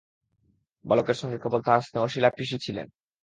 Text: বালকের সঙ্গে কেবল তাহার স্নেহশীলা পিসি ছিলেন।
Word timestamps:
বালকের 0.85 1.17
সঙ্গে 1.21 1.37
কেবল 1.37 1.59
তাহার 1.61 1.85
স্নেহশীলা 1.87 2.29
পিসি 2.29 2.57
ছিলেন। 2.59 2.87